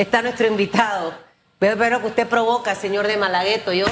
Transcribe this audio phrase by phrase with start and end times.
[0.00, 1.14] está nuestro invitado.
[1.60, 3.86] Veo, que usted provoca, señor de Malagueto, yo.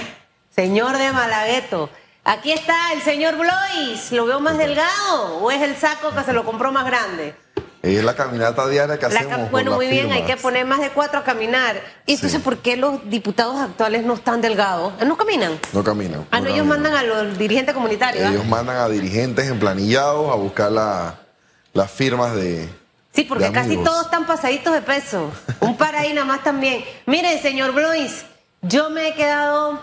[0.55, 1.91] Señor de Malagueto.
[2.25, 4.11] Aquí está el señor Blois.
[4.13, 7.35] ¿Lo veo más delgado o es el saco que se lo compró más grande?
[7.81, 9.51] Es la caminata diaria que La hacemos.
[9.53, 11.81] bueno, muy bien, hay que poner más de cuatro a caminar.
[12.07, 14.93] ¿Y entonces por qué los diputados actuales no están delgados?
[15.07, 15.59] ¿No caminan?
[15.73, 16.27] No caminan.
[16.31, 16.83] Ah, no, ellos caminan.
[16.83, 18.29] mandan a los dirigentes comunitarios.
[18.31, 21.21] Ellos mandan a dirigentes emplanillados a buscar la-
[21.73, 22.69] las firmas de.
[23.19, 25.33] Sí, porque casi todos están pasaditos de peso.
[25.61, 26.85] Un par ahí nada más también.
[27.07, 28.25] Miren, señor Blois,
[28.63, 29.81] yo me he quedado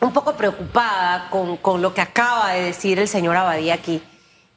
[0.00, 4.02] un poco preocupada con, con lo que acaba de decir el señor Abadía aquí.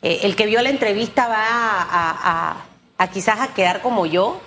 [0.01, 2.57] Eh, el que vio la entrevista va a, a- a-
[2.97, 4.41] a quizás a quedar como yo,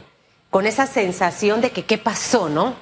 [0.50, 2.74] con esa sensación de que qué pasó, ¿no?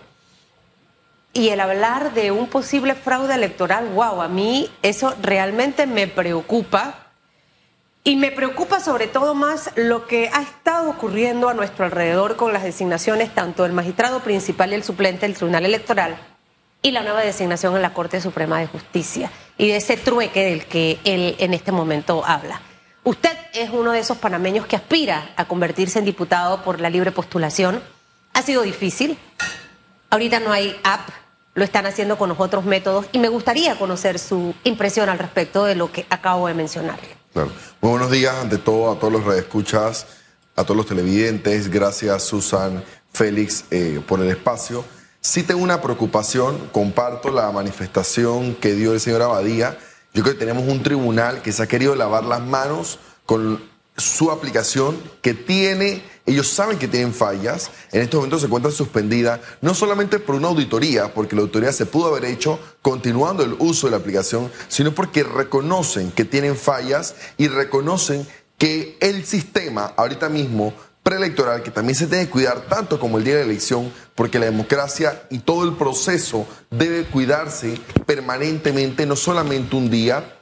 [1.34, 7.07] Y el hablar de un posible fraude electoral, wow, a mí eso realmente me preocupa.
[8.08, 12.54] Y me preocupa sobre todo más lo que ha estado ocurriendo a nuestro alrededor con
[12.54, 16.16] las designaciones tanto del magistrado principal y el suplente del Tribunal Electoral
[16.80, 20.64] y la nueva designación en la Corte Suprema de Justicia y de ese trueque del
[20.64, 22.62] que él en este momento habla.
[23.05, 27.12] Usted es uno de esos panameños que aspira a convertirse en diputado por la libre
[27.12, 27.83] postulación.
[28.33, 29.18] Ha sido difícil.
[30.08, 31.11] Ahorita no hay app,
[31.52, 35.66] lo están haciendo con los otros métodos y me gustaría conocer su impresión al respecto
[35.66, 37.18] de lo que acabo de mencionarle.
[37.47, 40.06] Muy buenos días, ante todo, a todos los radioescuchas,
[40.56, 41.70] a todos los televidentes.
[41.70, 44.84] Gracias, Susan, Félix, eh, por el espacio.
[45.20, 49.78] Sí tengo una preocupación, comparto la manifestación que dio el señor Abadía.
[50.14, 53.62] Yo creo que tenemos un tribunal que se ha querido lavar las manos con
[53.97, 59.40] su aplicación que tiene, ellos saben que tienen fallas, en estos momentos se encuentra suspendida,
[59.62, 63.86] no solamente por una auditoría, porque la auditoría se pudo haber hecho continuando el uso
[63.86, 68.26] de la aplicación, sino porque reconocen que tienen fallas y reconocen
[68.58, 73.24] que el sistema ahorita mismo preelectoral, que también se tiene que cuidar tanto como el
[73.24, 79.16] día de la elección, porque la democracia y todo el proceso debe cuidarse permanentemente, no
[79.16, 80.36] solamente un día,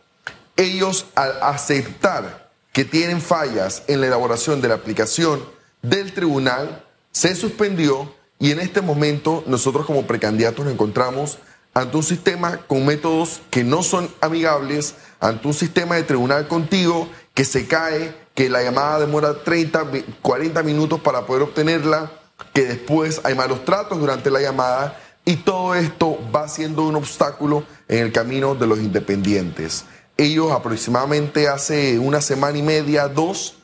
[0.56, 5.55] ellos al aceptar que tienen fallas en la elaboración de la aplicación
[5.88, 11.38] del tribunal, se suspendió y en este momento nosotros como precandidatos nos encontramos
[11.74, 17.08] ante un sistema con métodos que no son amigables, ante un sistema de tribunal contigo
[17.34, 22.10] que se cae, que la llamada demora 30, vi- 40 minutos para poder obtenerla,
[22.52, 27.64] que después hay malos tratos durante la llamada y todo esto va siendo un obstáculo
[27.88, 29.84] en el camino de los independientes.
[30.16, 33.56] Ellos aproximadamente hace una semana y media, dos,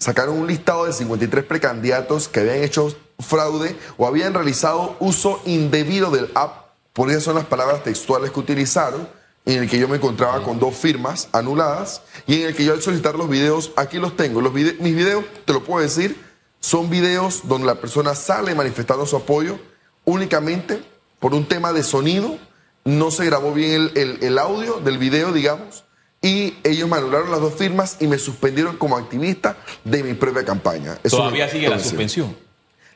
[0.00, 6.10] sacaron un listado de 53 precandidatos que habían hecho fraude o habían realizado uso indebido
[6.10, 9.08] del app, por esas son las palabras textuales que utilizaron,
[9.46, 12.72] en el que yo me encontraba con dos firmas anuladas y en el que yo
[12.72, 16.20] al solicitar los videos, aquí los tengo, los mis videos, te lo puedo decir,
[16.60, 19.58] son videos donde la persona sale manifestando su apoyo
[20.04, 20.82] únicamente
[21.18, 22.38] por un tema de sonido,
[22.84, 25.84] no se grabó bien el- el audio del video, digamos,
[26.22, 30.44] y ellos me anularon las dos firmas y me suspendieron como activista de mi propia
[30.44, 30.98] campaña.
[31.02, 32.36] Eso Todavía sigue la suspensión.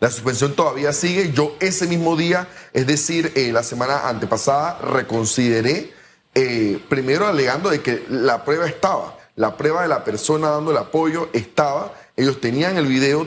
[0.01, 1.33] La suspensión todavía sigue.
[1.33, 5.93] Yo ese mismo día, es decir, eh, la semana antepasada, reconsideré,
[6.35, 10.77] eh, primero alegando de que la prueba estaba, la prueba de la persona dando el
[10.77, 13.27] apoyo estaba, ellos tenían el video,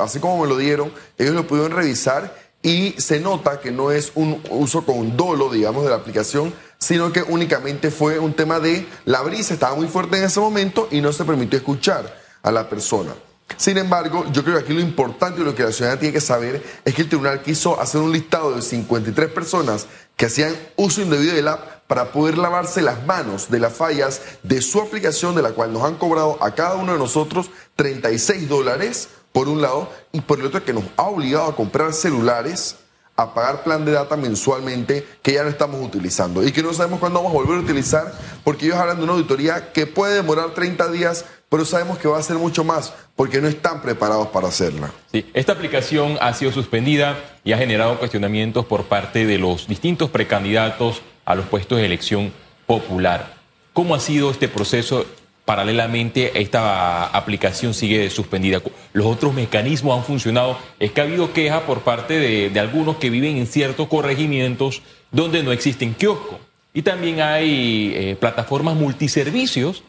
[0.00, 4.12] así como me lo dieron, ellos lo pudieron revisar y se nota que no es
[4.14, 8.86] un uso con dolo, digamos, de la aplicación, sino que únicamente fue un tema de
[9.04, 12.68] la brisa estaba muy fuerte en ese momento y no se permitió escuchar a la
[12.68, 13.14] persona.
[13.56, 16.20] Sin embargo, yo creo que aquí lo importante y lo que la ciudadanía tiene que
[16.20, 21.00] saber es que el tribunal quiso hacer un listado de 53 personas que hacían uso
[21.00, 25.42] indebido del app para poder lavarse las manos de las fallas de su aplicación, de
[25.42, 29.90] la cual nos han cobrado a cada uno de nosotros 36 dólares, por un lado,
[30.12, 32.76] y por el otro que nos ha obligado a comprar celulares
[33.18, 37.00] a pagar plan de data mensualmente que ya no estamos utilizando y que no sabemos
[37.00, 38.12] cuándo vamos a volver a utilizar
[38.44, 42.16] porque ellos hablan de una auditoría que puede demorar 30 días, pero sabemos que va
[42.16, 44.92] a ser mucho más porque no están preparados para hacerla.
[45.10, 50.10] Sí, esta aplicación ha sido suspendida y ha generado cuestionamientos por parte de los distintos
[50.10, 52.32] precandidatos a los puestos de elección
[52.66, 53.34] popular.
[53.72, 55.04] ¿Cómo ha sido este proceso?
[55.48, 58.60] Paralelamente, esta aplicación sigue suspendida.
[58.92, 60.58] Los otros mecanismos han funcionado.
[60.78, 64.82] Es que ha habido queja por parte de, de algunos que viven en ciertos corregimientos
[65.10, 66.36] donde no existen kioscos.
[66.74, 69.82] Y también hay eh, plataformas multiservicios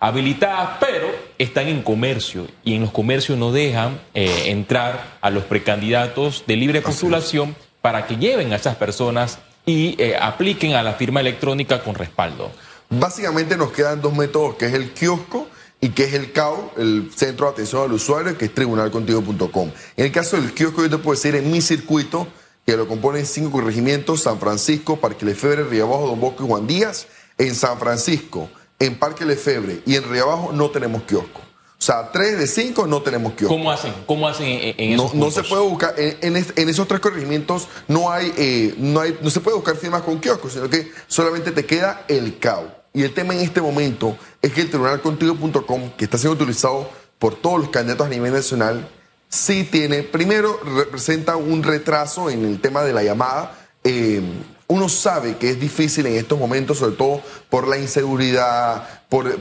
[0.00, 1.06] habilitadas, pero
[1.38, 6.56] están en comercio y en los comercios no dejan eh, entrar a los precandidatos de
[6.56, 11.84] libre postulación para que lleven a esas personas y eh, apliquen a la firma electrónica
[11.84, 12.50] con respaldo.
[12.98, 15.48] Básicamente nos quedan dos métodos, que es el kiosco
[15.80, 19.70] y que es el CAU, el Centro de Atención al Usuario, que es tribunalcontigo.com.
[19.96, 22.26] En el caso del kiosco, yo te puedo decir en mi circuito,
[22.66, 26.66] que lo componen cinco corregimientos, San Francisco, Parque Lefebvre, Río Abajo, Don Bosco y Juan
[26.66, 27.06] Díaz.
[27.36, 28.48] En San Francisco,
[28.78, 31.40] en Parque Lefebvre y en Río Abajo no tenemos kiosco.
[31.40, 33.54] O sea, tres de cinco no tenemos kiosco.
[33.54, 33.92] ¿Cómo hacen?
[34.06, 37.68] ¿Cómo hacen en, en esos no, no se puede buscar, en, en, esos tres corregimientos
[37.88, 41.50] no hay, eh, no hay, no se puede buscar firmas con kiosco, sino que solamente
[41.50, 42.83] te queda el CAU.
[42.96, 46.88] Y el tema en este momento es que el tribunalcontigo.com, que está siendo utilizado
[47.18, 48.88] por todos los candidatos a nivel nacional,
[49.28, 53.58] sí tiene, primero representa un retraso en el tema de la llamada.
[53.82, 54.22] Eh,
[54.68, 57.20] uno sabe que es difícil en estos momentos, sobre todo
[57.50, 59.40] por la inseguridad, por,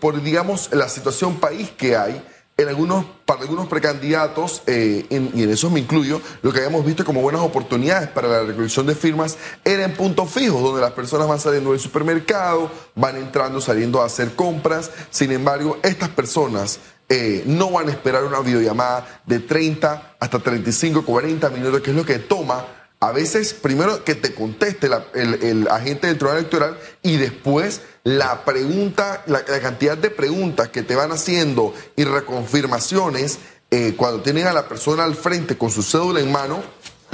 [0.00, 2.24] por, digamos, la situación país que hay.
[2.58, 7.04] En algunos, para algunos precandidatos, eh, y en eso me incluyo, lo que habíamos visto
[7.04, 11.28] como buenas oportunidades para la recolección de firmas era en puntos fijos, donde las personas
[11.28, 14.90] van saliendo del supermercado, van entrando, saliendo a hacer compras.
[15.10, 16.80] Sin embargo, estas personas
[17.10, 21.96] eh, no van a esperar una videollamada de 30 hasta 35, 40 minutos, que es
[21.96, 22.64] lo que toma
[23.08, 29.22] a veces primero que te conteste el, agente del tribunal electoral y después la pregunta,
[29.26, 33.38] la, cantidad de preguntas que te van haciendo y reconfirmaciones
[33.70, 36.62] eh, cuando tienen a la persona al frente con su cédula en mano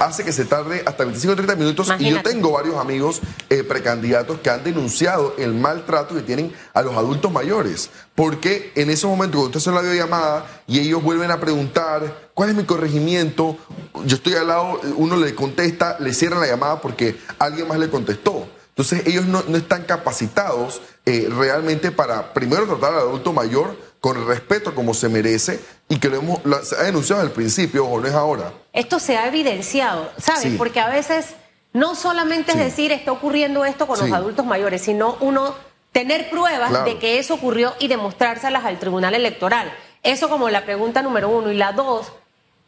[0.02, 1.88] hace que se tarde hasta 25 o 30 minutos.
[1.98, 6.82] Y yo tengo varios amigos eh, precandidatos que han denunciado el maltrato que tienen a
[6.82, 7.90] los adultos mayores.
[8.14, 12.50] Porque en ese momento, cuando usted hace la videollamada y ellos vuelven a preguntar cuál
[12.50, 13.56] es mi corregimiento,
[14.04, 17.88] yo estoy al lado, uno le contesta, le cierran la llamada porque alguien más le
[17.88, 18.48] contestó.
[18.70, 24.74] Entonces ellos no, están capacitados eh, realmente para primero tratar al adulto mayor con respeto
[24.74, 28.14] como se merece y que lo hemos se ha denunciado al principio, o no es
[28.14, 28.52] ahora.
[28.72, 30.54] Esto se ha evidenciado, ¿sabes?
[30.58, 31.36] Porque a veces
[31.72, 35.54] no solamente es decir está ocurriendo esto con los adultos mayores, sino uno
[35.92, 39.72] tener pruebas de que eso ocurrió y demostrárselas al Tribunal Electoral.
[40.02, 41.52] Eso como la pregunta número uno.
[41.52, 42.10] Y la dos,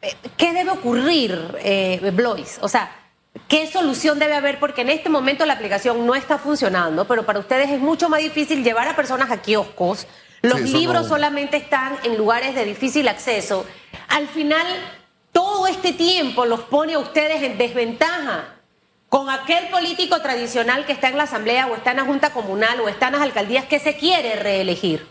[0.02, 2.58] eh, ¿qué debe ocurrir, eh, Blois?
[2.60, 3.00] O sea,
[3.48, 4.60] ¿Qué solución debe haber?
[4.60, 8.20] Porque en este momento la aplicación no está funcionando, pero para ustedes es mucho más
[8.20, 10.06] difícil llevar a personas a kioscos.
[10.44, 13.64] Los libros solamente están en lugares de difícil acceso.
[14.08, 14.66] Al final,
[15.32, 18.54] todo este tiempo los pone a ustedes en desventaja
[19.08, 22.78] con aquel político tradicional que está en la asamblea o está en la junta comunal
[22.80, 25.06] o está en las alcaldías que se quiere reelegir.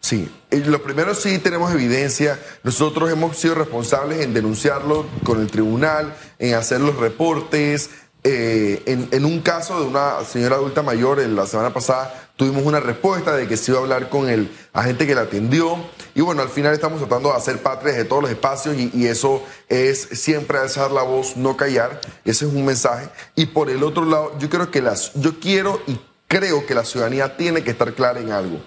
[0.00, 2.38] Sí, lo primero sí tenemos evidencia.
[2.62, 7.90] Nosotros hemos sido responsables en denunciarlo con el tribunal, en hacer los reportes.
[8.24, 8.82] Eh,
[9.12, 13.46] en, un caso de una señora adulta mayor, la semana pasada tuvimos una respuesta de
[13.46, 15.76] que se iba a hablar con el agente que la atendió.
[16.14, 19.06] Y bueno, al final estamos tratando de hacer patrias de todos los espacios y, y
[19.06, 22.00] eso es siempre alzar la voz, no callar.
[22.24, 23.08] Ese es un mensaje.
[23.34, 26.84] Y por el otro lado, yo creo que las, yo quiero y creo que la
[26.84, 28.60] ciudadanía tiene que estar clara en algo.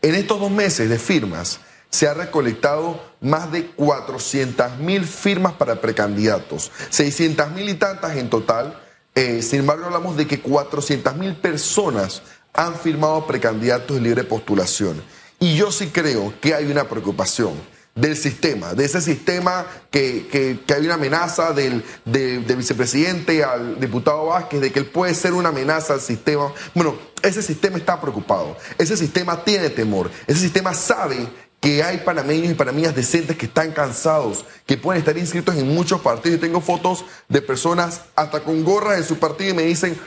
[0.00, 1.60] En estos dos meses de firmas
[1.96, 8.28] se ha recolectado más de 400 mil firmas para precandidatos, 600 mil y tantas en
[8.28, 8.78] total.
[9.14, 12.20] Eh, sin embargo, hablamos de que 400 mil personas
[12.52, 15.02] han firmado precandidatos de libre postulación.
[15.40, 17.54] Y yo sí creo que hay una preocupación
[17.94, 24.70] del sistema, de ese sistema que, hay una amenaza del, vicepresidente al diputado Vázquez, de
[24.70, 26.52] que él puede ser una amenaza al sistema.
[26.74, 31.26] Bueno, ese sistema está preocupado, ese sistema tiene temor, ese sistema sabe
[31.60, 36.00] que hay panameños y panameñas decentes que están cansados, que pueden estar inscritos en muchos
[36.00, 36.38] partidos.
[36.38, 39.98] Yo tengo fotos de personas hasta con gorras de su partido y me dicen,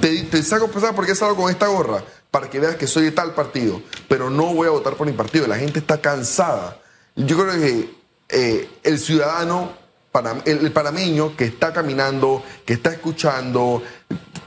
[0.00, 3.34] te, saco pesar porque salgo con esta gorra para que veas que soy de tal
[3.34, 5.46] partido, pero no voy a votar por mi partido.
[5.46, 6.80] La gente está cansada
[7.26, 7.94] yo creo que
[8.28, 9.72] eh, el ciudadano,
[10.44, 13.82] el, panameño que está caminando, que está escuchando,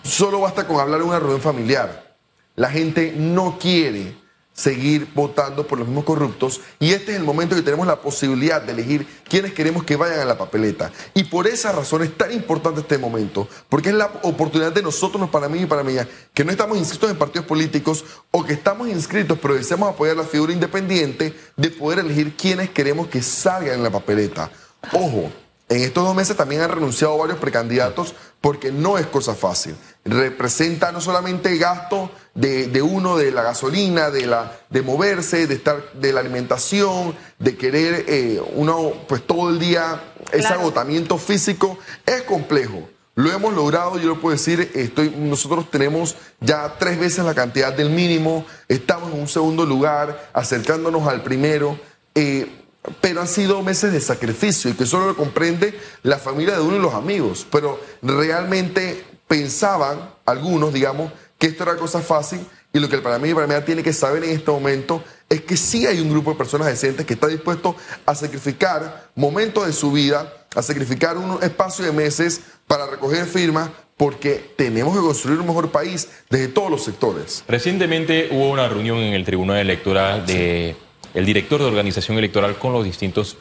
[0.04, 2.16] solo basta con hablar en una reunión familiar.
[2.56, 4.16] La gente no quiere
[4.54, 8.62] seguir votando por los mismos corruptos y este es el momento que tenemos la posibilidad
[8.62, 10.92] de elegir quiénes queremos que vayan a la papeleta.
[11.14, 15.20] Y por esa razón es tan importante este momento, porque es la oportunidad de nosotros,
[15.20, 19.38] los panameños y panameñas, que no estamos inscritos en partidos políticos o que estamos inscritos
[19.42, 23.92] pero deseamos apoyar la figura independiente, de poder elegir quiénes queremos que salgan en la
[23.92, 24.52] papeleta.
[24.92, 25.32] Ojo,
[25.74, 29.76] en estos dos meses también han renunciado varios precandidatos porque no es cosa fácil.
[30.06, 35.94] Representa no solamente gasto de, uno, de la gasolina, de, la, de moverse, de estar,
[35.94, 42.22] de la alimentación, de querer eh, uno, pues todo el día, ese agotamiento físico, es
[42.24, 42.88] complejo.
[43.16, 47.74] Lo hemos logrado, yo lo puedo decir, estoy, nosotros tenemos ya tres veces la cantidad
[47.74, 51.80] del mínimo, estamos en un segundo lugar, acercándonos al primero.
[52.16, 52.63] Eh,
[53.02, 56.78] pero han sido meses de sacrificio y que solo lo comprende la familia de uno
[56.78, 57.48] y los amigos.
[57.52, 63.28] Pero realmente pensaban algunos, digamos, que esto era cosa fácil Y lo que el Panamá
[63.28, 66.38] y Panamá tiene que saber en este momento es que sí hay un grupo de
[66.38, 71.86] personas decentes que está dispuesto a sacrificar momentos de su vida, a sacrificar un espacio
[71.86, 76.84] de meses para recoger firmas, porque tenemos que construir un mejor país desde todos los
[76.84, 77.44] sectores.
[77.48, 80.76] Recientemente hubo una reunión en el Tribunal Electoral de
[81.14, 83.38] el director de organización electoral con los distintos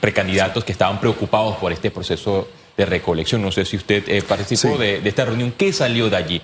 [0.00, 3.42] precandidatos que estaban preocupados por este proceso de recolección.
[3.42, 5.54] No sé si usted eh, participó de, esta reunión.
[5.56, 6.42] ¿Qué salió de allí?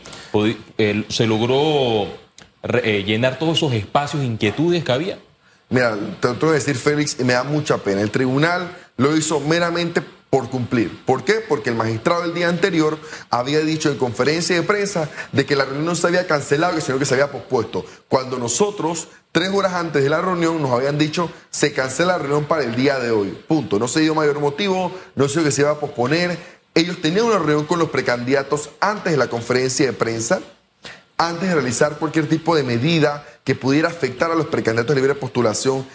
[1.08, 2.08] ¿Se logró
[2.62, 5.18] eh, llenar todos esos espacios, inquietudes que había?
[5.68, 8.02] Mira, te tengo que decir, Félix, y me da mucha pena.
[8.02, 10.02] El tribunal lo hizo meramente
[10.32, 11.04] por cumplir.
[11.04, 11.44] ¿Por qué?
[11.46, 12.98] Porque el magistrado el día anterior
[13.28, 16.98] había dicho en conferencia de prensa de que la reunión no se había cancelado, sino
[16.98, 17.84] que se había pospuesto.
[18.08, 22.46] Cuando nosotros, tres horas antes de la reunión, nos habían dicho se cancela la reunión
[22.46, 23.38] para el día de hoy.
[23.46, 23.78] Punto.
[23.78, 26.38] No se dio mayor motivo, no se dio que se iba a posponer.
[26.74, 30.40] Ellos tenían una reunión con los precandidatos antes de la conferencia de prensa
[31.28, 35.14] antes de realizar cualquier tipo de medida que pudiera afectar a los precandidatos de libre
[35.14, 35.86] postulación,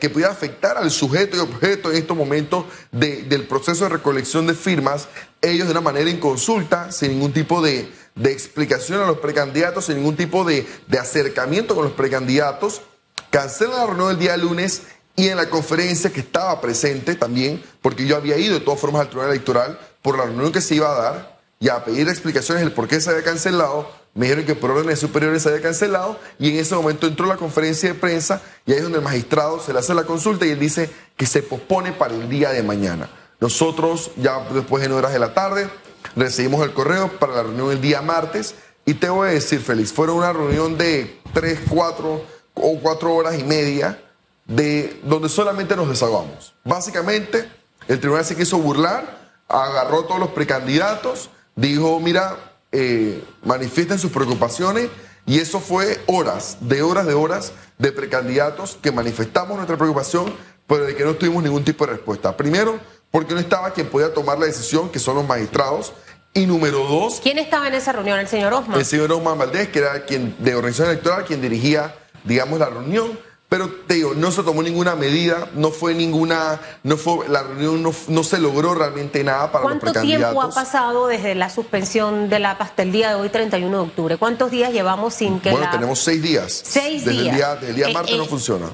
[0.00, 4.54] que pudiera afectar al sujeto y objeto en estos momentos del proceso de recolección de
[4.54, 5.06] firmas,
[5.40, 7.92] ellos de una manera inconsulta, sin ningún tipo de,
[8.24, 10.66] explicación a los precandidatos, sin ningún tipo de,
[11.00, 12.82] acercamiento con los precandidatos,
[13.30, 14.82] cancelan la reunión el día lunes
[15.14, 19.02] y en la conferencia que estaba presente también, porque yo había ido de todas formas
[19.02, 22.64] al Tribunal Electoral por la reunión que se iba a dar y a pedir explicaciones
[22.64, 26.18] del por qué se había cancelado, me dijeron que por órdenes superiores se había cancelado
[26.38, 29.58] y en ese momento entró la conferencia de prensa y ahí es donde el magistrado
[29.60, 32.62] se le hace la consulta y él dice que se pospone para el día de
[32.62, 33.08] mañana.
[33.40, 35.68] Nosotros ya después en horas de la tarde
[36.14, 38.54] recibimos el correo para la reunión el día martes
[38.84, 43.38] y te voy a decir, Félix, fueron una reunión de tres, cuatro o cuatro horas
[43.38, 43.98] y media
[44.46, 46.54] de donde solamente nos desahogamos.
[46.64, 47.48] Básicamente,
[47.88, 54.10] el tribunal se quiso burlar, agarró a todos los precandidatos, dijo, mira, eh, manifiesten sus
[54.10, 54.88] preocupaciones
[55.26, 60.34] y eso fue horas, de horas, de horas de precandidatos que manifestamos nuestra preocupación,
[60.66, 62.36] pero de que no tuvimos ningún tipo de respuesta.
[62.36, 65.92] Primero, porque no estaba quien podía tomar la decisión, que son los magistrados.
[66.34, 67.20] Y número dos...
[67.22, 68.18] ¿Quién estaba en esa reunión?
[68.18, 68.78] ¿El señor Osman?
[68.78, 73.18] El señor Osman Valdés, que era quien de organización electoral, quien dirigía, digamos, la reunión.
[73.52, 77.82] Pero te digo, no se tomó ninguna medida, no fue ninguna, no fue, la reunión
[78.08, 80.32] no, se logró realmente nada para los precandidatos.
[80.32, 83.76] ¿Cuánto tiempo ha pasado desde la suspensión de la pasta el día de hoy, 31
[83.76, 84.16] de octubre?
[84.16, 86.62] ¿Cuántos días llevamos sin que Bueno, tenemos seis días.
[86.64, 87.26] Seis desde días.
[87.26, 88.70] El día, desde el día eh, martes no eh, funciona.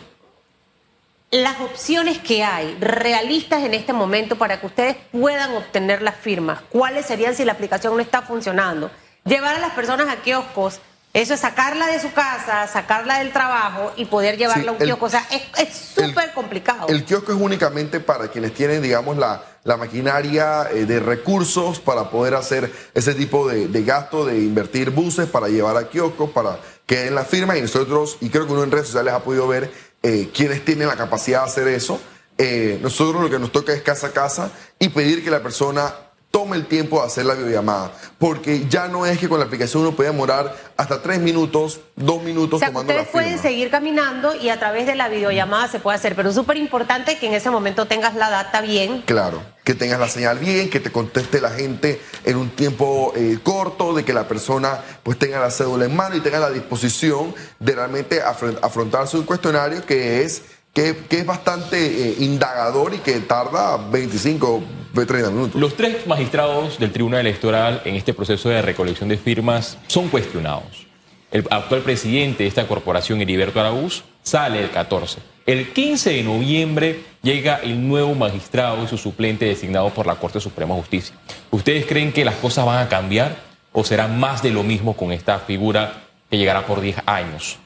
[1.33, 6.61] Las opciones que hay realistas en este momento para que ustedes puedan obtener las firmas,
[6.69, 8.93] ¿cuáles serían si la aplicación no está funcionando?
[9.25, 10.79] Llevar a las personas a kioscos
[11.15, 15.07] eso es sacarla de su casa, sacarla del trabajo y poder llevarla a un kiosco.
[15.07, 15.27] O sea,
[15.59, 16.87] es súper complicado.
[16.89, 22.11] El kiosco es únicamente para quienes tienen, digamos, la, la maquinaria eh, de recursos para
[22.11, 27.01] poder hacer ese tipo de, gasto, de invertir buses para llevar a kioscos, para que
[27.01, 27.57] den la firma.
[27.57, 29.71] Y nosotros, y creo que uno en redes sociales ha podido ver
[30.03, 32.01] eh, quienes tienen la capacidad de hacer eso.
[32.39, 35.93] Eh, nosotros lo que nos toca es casa a casa y pedir que la persona
[36.31, 39.83] tome el tiempo de hacer la videollamada, porque ya no es que con la aplicación
[39.83, 44.51] uno puede demorar hasta tres minutos, dos minutos o sea, ustedes pueden seguir caminando y
[44.51, 47.51] a través de la videollamada se puede hacer, pero es súper importante que en ese
[47.51, 49.03] momento tengas la data bien.
[49.07, 53.39] Claro, que tengas la señal bien, que te conteste la gente en un tiempo eh,
[53.43, 57.35] corto, de que la persona pues tenga la cédula en mano y tenga la disposición
[57.59, 60.43] de realmente afrontarse un cuestionario que es
[60.73, 64.63] que, es bastante eh, indagador y que tarda 25,
[64.95, 65.61] 30 minutos.
[65.61, 70.87] Los tres magistrados del Tribunal Electoral en este proceso de recolección de firmas son cuestionados.
[71.31, 75.19] El actual presidente de esta corporación, Heriberto Araúz, sale el 14.
[75.45, 80.41] El 15 de noviembre llega el nuevo magistrado y su suplente designado por la Corte
[80.41, 81.17] Suprema de Justicia.
[81.51, 83.37] ¿Ustedes creen que las cosas van a cambiar
[83.73, 87.59] o será más de lo mismo con esta figura que llegará por 10 años?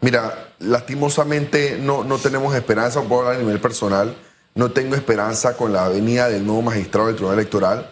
[0.00, 4.16] Mira, lastimosamente no, no tenemos esperanza, puedo hablar a nivel personal,
[4.54, 7.90] no tengo esperanza con la venida del nuevo magistrado del Tribunal Electoral.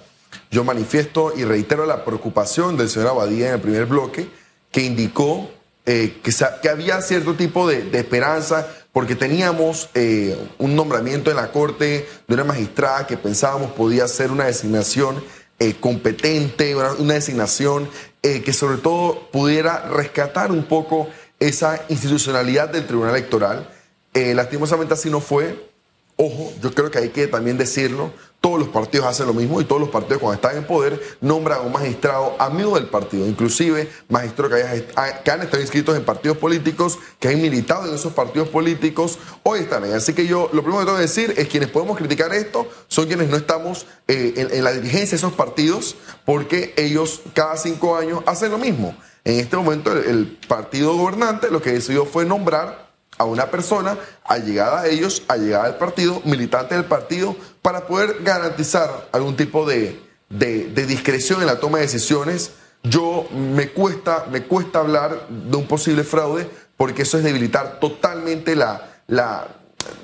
[0.50, 4.29] Yo manifiesto y reitero la preocupación del señor Abadía en el primer bloque,
[4.71, 5.50] que indicó
[5.91, 11.50] eh, que, que, había cierto tipo de, esperanza porque teníamos eh, un nombramiento en la
[11.50, 15.25] Corte de una magistrada que pensábamos podía ser una designación
[15.59, 17.88] eh, competente, una, una designación
[18.21, 21.09] que sobre todo pudiera rescatar un poco
[21.40, 23.68] esa institucionalidad del Tribunal Electoral.
[24.14, 25.68] Eh, lastimosamente así no fue.
[26.16, 29.64] Ojo, yo creo que hay que también decirlo, todos los partidos hacen lo mismo y
[29.64, 33.88] todos los partidos cuando están en poder nombran a un magistrado amigo del partido, inclusive
[34.09, 38.12] magistrados que, ah, que, han estado inscritos en partidos políticos, que han militado en esos
[38.12, 39.92] partidos políticos, hoy están ahí.
[39.92, 43.07] Así que yo lo primero que tengo que decir es quienes podemos criticar esto son
[43.07, 47.97] quienes no estamos eh, en, en la dirigencia de esos partidos, porque ellos cada cinco
[47.97, 48.97] años hacen lo mismo.
[49.28, 54.80] En este momento el, partido gobernante lo que decidió fue nombrar a una persona allegada
[54.80, 60.68] a ellos, allegada al partido, militante del partido, para poder garantizar algún tipo de, de-
[60.68, 62.52] de discreción en la toma de decisiones.
[62.85, 68.56] Yo me cuesta, me cuesta hablar de un posible fraude porque eso es debilitar totalmente
[68.56, 69.47] la, la,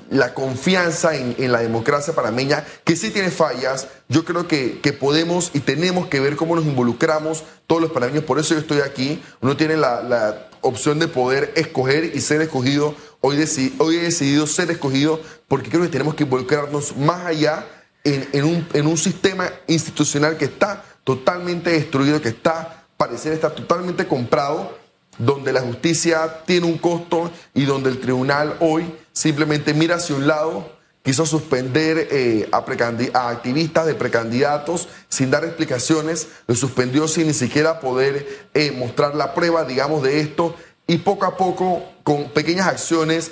[0.09, 3.87] la confianza en, la democracia panameña, que sí tiene fallas.
[4.07, 8.23] Yo creo que, que podemos y tenemos que ver cómo nos involucramos todos los panameños.
[8.23, 9.21] Por eso yo estoy aquí.
[9.41, 12.95] Uno tiene la, la opción de poder escoger y ser escogido.
[13.21, 17.65] Hoy, deci- hoy he decidido ser escogido porque creo que tenemos que involucrarnos más allá
[18.03, 23.53] en, en un, en un sistema institucional que está totalmente destruido, que está, parecer está
[23.53, 24.77] totalmente comprado,
[25.17, 30.27] donde la justicia tiene un costo y donde el tribunal hoy simplemente mira hacia un
[30.27, 37.33] lado, quiso suspender eh, a, activistas de precandidatos sin dar explicaciones, lo suspendió sin ni
[37.33, 40.55] siquiera poder eh, mostrar la prueba, digamos, de esto,
[40.87, 43.31] y poco a poco, con pequeñas acciones,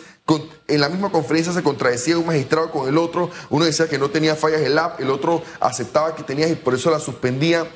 [0.67, 4.09] en la misma conferencia se contradecía un magistrado con el otro, uno decía que no
[4.09, 7.67] tenía fallas el app, el otro aceptaba que tenía y por eso la suspendía.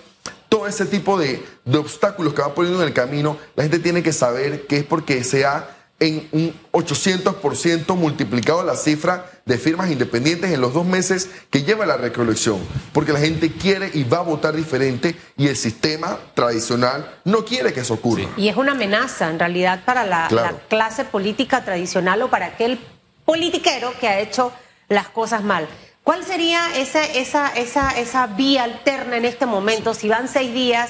[0.68, 4.04] Todo ese tipo de, de obstáculos que va poniendo en el camino, la gente tiene
[4.04, 5.70] que saber que es porque se ha
[6.00, 11.86] en un 800% multiplicado la cifra de firmas independientes en los dos meses que lleva
[11.86, 12.60] la recolección.
[12.92, 17.72] Porque la gente quiere y va a votar diferente y el sistema tradicional no quiere
[17.72, 18.24] que eso ocurra.
[18.36, 18.42] Sí.
[18.44, 20.58] Y es una amenaza en realidad para la, Claro.
[20.58, 22.78] la clase política tradicional o para aquel
[23.24, 24.52] politiquero que ha hecho
[24.90, 25.66] las cosas mal.
[26.08, 29.94] ¿Cuál sería esa, esa, esa, esa vía alterna en este momento?
[29.94, 30.90] Si van seis días,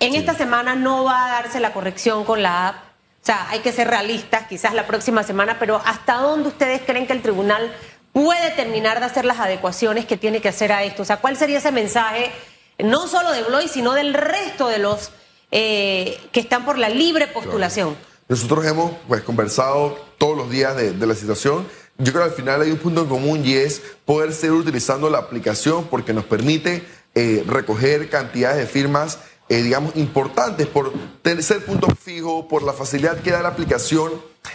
[0.00, 2.76] en esta semana no va a darse la corrección con la app.
[2.76, 7.06] O sea, hay que ser realistas, quizás la próxima semana, pero ¿hasta dónde ustedes creen
[7.06, 7.70] que el tribunal
[8.14, 11.02] puede terminar de hacer las adecuaciones que tiene que hacer a esto?
[11.02, 12.32] O sea, ¿cuál sería ese mensaje,
[12.78, 15.10] no solo de Bloy, sino del resto de los
[15.50, 17.98] eh, que están por la libre postulación?
[18.28, 21.68] Nosotros hemos pues, conversado todos los días de, de la situación.
[22.00, 25.10] Yo creo que al final hay un punto en común y es poder seguir utilizando
[25.10, 26.84] la aplicación porque nos permite
[27.16, 30.92] eh, recoger cantidades de firmas, eh, digamos, importantes por
[31.40, 34.12] ser punto fijo, por la facilidad que da la aplicación.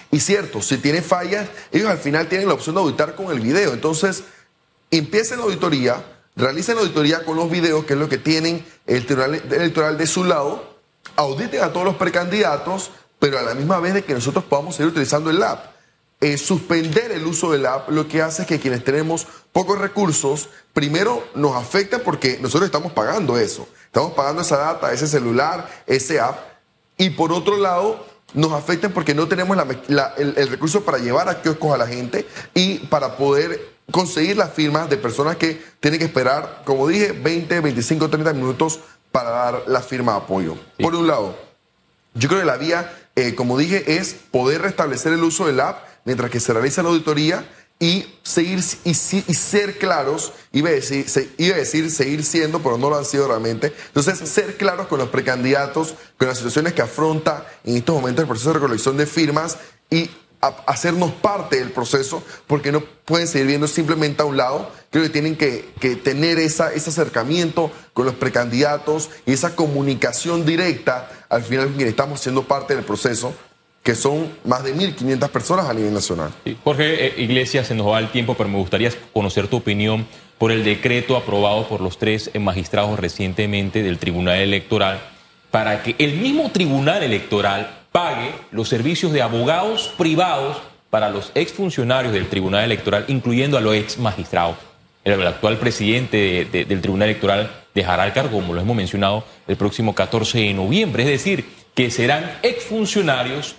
[0.10, 3.42] Y cierto, si tiene fallas, ellos al final tienen la opción de auditar con el
[3.42, 3.74] video.
[3.74, 4.24] Entonces,
[4.90, 6.02] empiecen la auditoría,
[6.38, 10.08] realicen la auditoría con los videos, que es lo que tienen el Tribunal Electoral de
[10.08, 10.78] su lado,
[11.18, 14.92] auditen a todos los precandidatos, pero a la misma vez de que nosotros podamos seguir
[14.92, 15.73] utilizando el app.
[16.24, 20.48] Eh, suspender el uso del app lo que hace es que quienes tenemos pocos recursos,
[20.74, 26.20] primero nos afecta porque nosotros estamos pagando eso, estamos pagando esa data, ese celular, ese
[26.22, 26.38] app,
[26.98, 30.84] y por otro lado nos afecta porque no tenemos la me- la- el, el recurso
[30.86, 35.36] para llevar a kioscos a la gente y para poder conseguir las firmas de personas
[35.36, 38.80] que tienen que esperar, como dije, 20, 25, 30 minutos
[39.12, 40.56] para dar la firma de apoyo.
[40.80, 41.36] Por un lado,
[42.14, 45.84] yo creo que la vía, eh, como dije, es poder restablecer el uso del app
[46.06, 47.48] mientras que se realiza la auditoría
[47.80, 51.06] y seguir y, ser claros, iba a, decir,
[51.38, 53.74] decir seguir siendo, pero no lo han sido realmente.
[53.88, 58.30] Entonces, ser claros con los precandidatos, con las situaciones que afronta en estos momentos el
[58.30, 59.58] proceso de recolección de firmas
[59.90, 60.10] y
[60.66, 64.70] hacernos parte del proceso, porque no pueden seguir viendo simplemente a un lado.
[64.90, 71.10] Creo que tienen que, tener esa, ese acercamiento con los precandidatos y esa comunicación directa
[71.30, 73.34] al final estamos siendo parte del proceso,
[73.84, 76.32] que son más de 1.500 personas a nivel nacional.
[76.64, 80.52] Jorge eh, Iglesias, se nos va el tiempo, pero me gustaría conocer tu opinión por
[80.52, 85.00] el decreto aprobado por los tres magistrados recientemente del Tribunal Electoral
[85.52, 90.58] para que el mismo Tribunal Electoral pague los servicios de abogados privados
[90.90, 94.56] para los exfuncionarios del Tribunal Electoral, incluyendo a los ex magistrados.
[95.04, 99.26] El, actual presidente de- de- del Tribunal Electoral dejará el cargo, como lo hemos mencionado,
[99.48, 101.04] el próximo 14 de noviembre.
[101.04, 103.56] Es decir, que serán exfuncionarios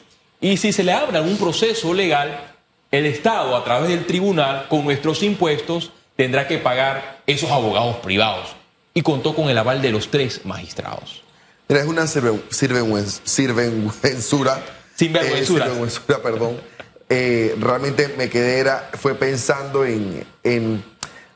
[0.52, 2.52] y si se le abre algún proceso legal,
[2.90, 8.48] el Estado, a través del tribunal, con nuestros impuestos, tendrá que pagar esos abogados privados.
[8.92, 11.22] Y contó con el aval de los tres magistrados.
[11.68, 14.62] Mira, es una sirven- sirven- sirvenguenzura.
[14.94, 15.66] Sinvergüenzura.
[15.66, 16.60] Eh, perdón.
[17.08, 20.84] Eh, realmente me quedé, era, fue pensando en, en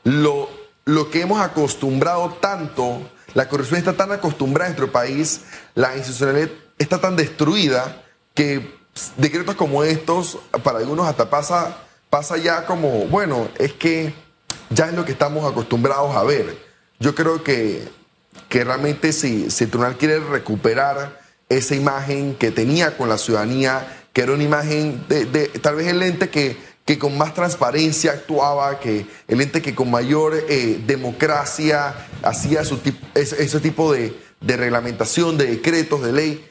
[0.03, 0.49] lo,
[0.85, 3.01] lo que hemos acostumbrado tanto,
[3.33, 5.41] la corrupción está tan acostumbrada en nuestro país,
[5.75, 8.78] la institucionalidad está tan destruida que
[9.17, 11.77] decretos como estos, para algunos hasta pasa,
[12.09, 14.13] pasa ya como, bueno, es que
[14.69, 16.57] ya es lo que estamos acostumbrados a ver.
[16.99, 17.87] Yo creo que,
[18.49, 24.21] que realmente si, si el quiere recuperar esa imagen que tenía con la ciudadanía, que
[24.21, 28.79] era una imagen de, de- tal vez el ente que, que con más transparencia actuaba,
[28.79, 32.79] que el ente que con mayor eh, democracia hacía su
[33.13, 36.48] ese, ese tipo de, de reglamentación, de decretos, de ley,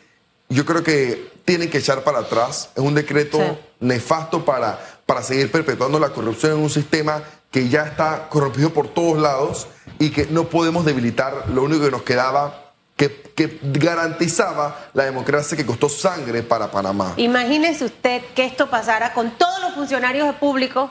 [0.48, 2.70] yo creo que tienen que echar para atrás.
[2.74, 3.58] Es un decreto Sí.
[3.80, 8.88] nefasto para, para seguir perpetuando la corrupción en un sistema que ya está corrompido por
[8.88, 9.66] todos lados
[9.98, 15.56] y que no podemos debilitar lo único que nos quedaba, que, que garantizaba la democracia
[15.56, 17.14] que costó sangre para Panamá.
[17.16, 20.90] Imagínese usted que esto pasara con todos los funcionarios públicos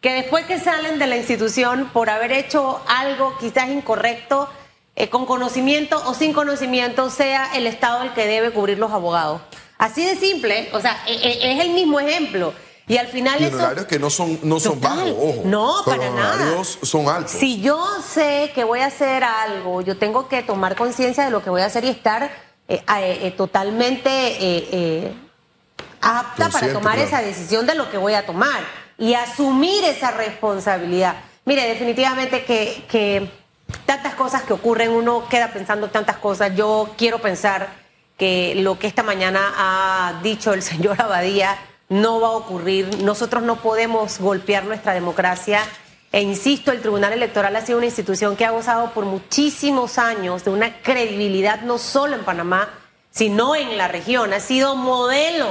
[0.00, 4.48] que después que salen de la institución por haber hecho algo quizás incorrecto,
[4.96, 9.40] eh, con conocimiento o sin conocimiento, sea el Estado el que debe cubrir los abogados.
[9.78, 12.54] Así de simple, o sea, e- e- es el mismo ejemplo.
[12.88, 13.56] Y al final Y eso...
[13.56, 14.98] honorarios que no son, no son Total.
[14.98, 15.42] bajos, ojo.
[15.44, 16.34] No, pero para nada.
[16.34, 17.30] honorarios son altos.
[17.32, 21.42] Si yo sé que voy a hacer algo, yo tengo que tomar conciencia de lo
[21.42, 22.30] que voy a hacer y estar
[22.68, 25.12] eh, eh, totalmente eh,
[26.00, 27.08] apta para tomar claro.
[27.08, 28.62] esa decisión de lo que voy a tomar
[28.98, 31.16] y asumir esa responsabilidad.
[31.44, 33.30] Mire, definitivamente que, que
[33.86, 36.54] tantas cosas que ocurren, uno queda pensando tantas cosas.
[36.56, 37.68] Yo quiero pensar
[38.16, 41.56] que lo que esta mañana ha dicho el señor Abadía
[41.88, 43.02] no va a ocurrir.
[43.02, 45.62] Nosotros no podemos golpear nuestra democracia.
[46.10, 50.44] E insisto, el Tribunal Electoral ha sido una institución que ha gozado por muchísimos años
[50.44, 52.68] de una credibilidad no solo en Panamá,
[53.10, 54.32] sino en la región.
[54.32, 55.48] Ha sido modelo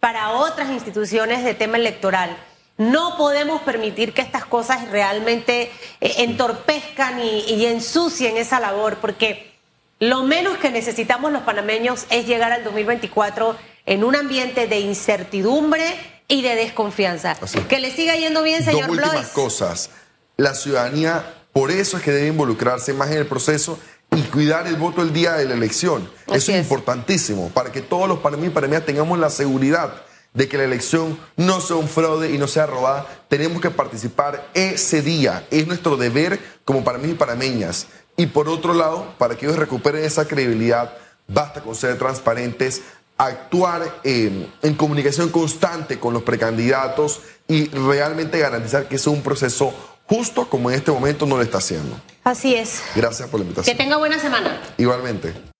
[0.00, 2.36] para otras instituciones de tema electoral.
[2.78, 9.52] No podemos permitir que estas cosas realmente eh, entorpezcan y, y ensucien esa labor, porque
[9.98, 15.84] lo menos que necesitamos los panameños es llegar al 2024 en un ambiente de incertidumbre
[16.28, 17.36] y de desconfianza.
[17.40, 17.58] Así.
[17.60, 19.28] Que le siga yendo bien, señor Dos últimas Blois.
[19.28, 19.90] cosas.
[20.36, 23.78] La ciudadanía, por eso es que debe involucrarse más en el proceso
[24.14, 26.08] y cuidar el voto el día de la elección.
[26.28, 26.62] Así eso es, es.
[26.62, 30.02] importantísimo, para que todos los panameños y panameñas tengamos la seguridad
[30.34, 33.06] de que la elección no sea un fraude y no sea robada.
[33.28, 35.46] Tenemos que participar ese día.
[35.50, 37.86] Es nuestro deber como panameños y panameñas.
[38.16, 40.92] Y por otro lado, para que ellos recuperen esa credibilidad,
[41.26, 42.82] basta con ser transparentes,
[43.16, 49.72] actuar eh, en comunicación constante con los precandidatos y realmente garantizar que sea un proceso
[50.06, 51.96] justo como en este momento no lo está haciendo.
[52.24, 52.80] Así es.
[52.94, 53.76] Gracias por la Que invitación.
[53.76, 54.60] tenga buena semana.
[54.78, 55.32] Igualmente.